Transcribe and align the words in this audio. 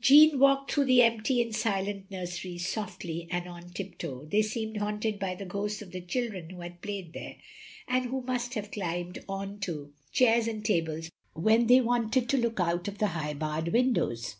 Jeanne 0.00 0.38
walked 0.38 0.70
through 0.70 0.84
the 0.84 1.02
empty 1.02 1.42
and 1.42 1.56
silent 1.56 2.08
nurseries, 2.08 2.68
softly, 2.68 3.26
and 3.32 3.48
on 3.48 3.68
tiptoe. 3.70 4.24
They 4.26 4.40
seemed 4.40 4.76
haunted 4.76 5.18
by 5.18 5.34
the 5.34 5.44
ghosts 5.44 5.82
of 5.82 5.90
the 5.90 6.00
children 6.00 6.50
who 6.50 6.60
had 6.60 6.80
played 6.80 7.14
there, 7.14 7.38
and 7.88 8.04
who 8.04 8.20
must 8.22 8.54
have 8.54 8.70
climbed 8.70 9.24
on 9.28 9.58
to 9.62 9.72
84 9.72 9.74
THE 9.74 9.74
LONELY 9.74 9.82
LADY 9.82 9.92
chairs 10.12 10.46
and 10.54 10.64
tables 10.64 11.10
when 11.32 11.66
they 11.66 11.80
wanted 11.80 12.28
to 12.28 12.36
look 12.36 12.60
out 12.60 12.86
of 12.86 12.98
the 12.98 13.08
high 13.08 13.34
barred 13.34 13.72
windows. 13.72 14.36